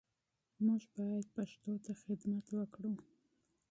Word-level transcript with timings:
موږ 0.65 0.81
باید 0.97 1.25
پښتو 1.35 1.73
ته 1.83 1.91
خدمت 2.03 2.45
وکړو 2.53 2.93